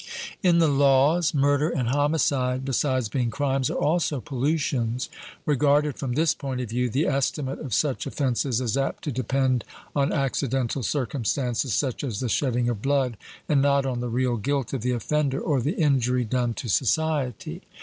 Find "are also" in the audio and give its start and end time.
3.69-4.19